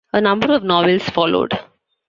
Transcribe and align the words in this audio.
A 0.13 0.19
number 0.19 0.51
of 0.51 0.63
novels 0.63 1.07
followed. 1.11 1.53